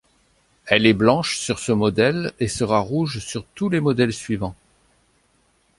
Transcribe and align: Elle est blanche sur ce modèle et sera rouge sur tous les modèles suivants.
Elle 0.65 0.87
est 0.87 0.95
blanche 0.95 1.37
sur 1.37 1.59
ce 1.59 1.71
modèle 1.71 2.31
et 2.39 2.47
sera 2.47 2.79
rouge 2.79 3.19
sur 3.19 3.45
tous 3.53 3.69
les 3.69 3.79
modèles 3.79 4.13
suivants. 4.13 4.55